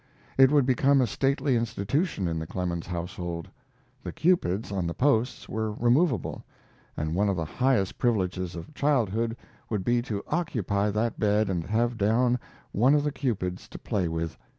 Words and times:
It 0.35 0.49
would 0.49 0.65
become 0.65 0.99
a 0.99 1.05
stately 1.05 1.55
institution 1.55 2.27
in 2.27 2.39
the 2.39 2.47
Clemens 2.47 2.87
household. 2.87 3.47
The 4.01 4.11
cupids 4.11 4.71
on 4.71 4.87
the 4.87 4.95
posts 4.95 5.47
were 5.47 5.73
removable, 5.73 6.43
and 6.97 7.13
one 7.13 7.29
of 7.29 7.35
the 7.35 7.45
highest 7.45 7.99
privileges 7.99 8.55
of 8.55 8.73
childhood 8.73 9.37
would 9.69 9.83
be 9.85 10.01
to 10.01 10.23
occupy 10.27 10.89
that 10.89 11.19
bed 11.19 11.51
and 11.51 11.63
have 11.67 11.99
down 11.99 12.39
one 12.71 12.95
of 12.95 13.03
the 13.03 13.11
cupids 13.11 13.69
to 13.69 13.77
play 13.77 14.07
with. 14.07 14.39